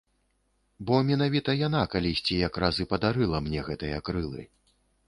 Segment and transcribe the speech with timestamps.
[0.89, 4.43] Бо менавіта яна калісьці якраз і падарыла мне гэтыя крылы.